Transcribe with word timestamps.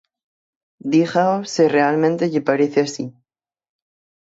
Dígao 0.91 1.37
se 1.53 1.63
realmente 1.75 2.29
lle 2.31 2.45
parece 2.49 2.79
así. 2.81 3.03